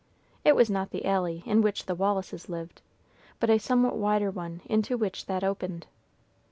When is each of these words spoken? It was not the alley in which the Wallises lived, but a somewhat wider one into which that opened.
It 0.43 0.55
was 0.55 0.67
not 0.67 0.89
the 0.89 1.05
alley 1.05 1.43
in 1.45 1.61
which 1.61 1.85
the 1.85 1.95
Wallises 1.95 2.49
lived, 2.49 2.81
but 3.39 3.51
a 3.51 3.59
somewhat 3.59 3.95
wider 3.99 4.31
one 4.31 4.61
into 4.65 4.97
which 4.97 5.27
that 5.27 5.43
opened. 5.43 5.85